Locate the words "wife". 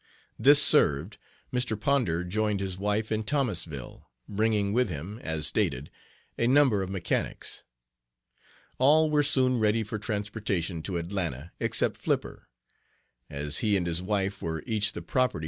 2.75-3.11, 14.01-14.41